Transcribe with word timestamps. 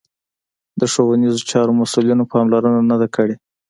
د 0.79 0.81
ښوونیزو 0.91 1.47
چارو 1.51 1.77
مسوولینو 1.79 2.29
پاملرنه 2.31 2.81
نه 2.89 2.95
ده 3.01 3.07
کړې 3.15 3.35